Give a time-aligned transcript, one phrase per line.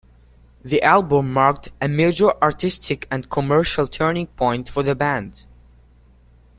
[0.63, 5.45] The album marked a major artistic and commercial turning point for the band.